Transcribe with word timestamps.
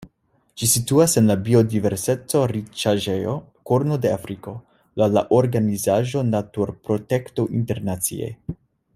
Ĝi 0.59 0.67
situas 0.69 1.11
en 1.19 1.27
la 1.31 1.35
biodiverseco-riĉaĵejo 1.47 3.35
Korno 3.71 3.99
de 4.05 4.13
Afriko 4.13 4.53
laŭ 5.01 5.09
la 5.19 5.23
organizaĵo 5.41 6.23
Naturprotekto 6.33 7.47
Internacie. 7.61 8.31